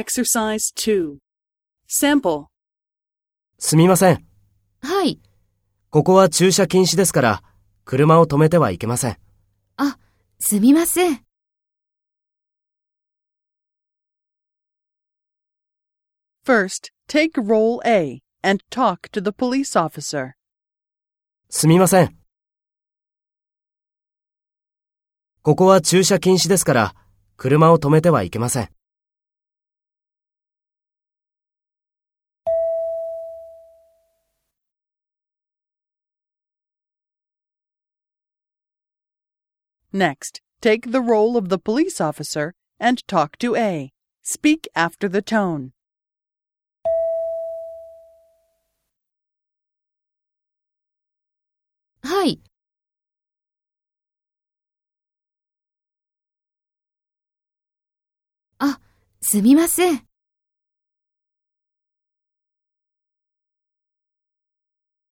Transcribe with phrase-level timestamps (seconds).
[0.00, 1.18] Exercise 2.
[1.86, 2.46] Sample.
[3.58, 4.24] すみません。
[4.80, 5.20] はい。
[5.90, 7.42] ここは駐車禁止ですから、
[7.84, 9.18] 車を止めてはいけません。
[9.76, 9.98] あ、
[10.38, 11.22] すみません。
[16.46, 20.30] First, take role A and talk to the police officer.
[21.50, 22.16] すみません。
[25.42, 26.94] ここは駐車禁止ですから、
[27.36, 28.70] 車を止めてはいけません。
[39.91, 43.91] Next, take the role of the police officer and talk to A.
[44.21, 45.71] Speak after the tone.
[52.01, 52.39] はい。
[58.59, 58.79] あ、
[59.21, 60.08] すみません。